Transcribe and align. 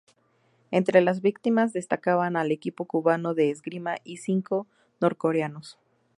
Entre 0.71 0.99
las 1.01 1.21
víctimas 1.21 1.73
destacaban 1.73 2.35
al 2.35 2.51
equipo 2.51 2.85
cubano 2.85 3.35
de 3.35 3.51
esgrima 3.51 3.97
y 4.03 4.17
cinco 4.17 4.65
norcoreanos. 4.99 5.77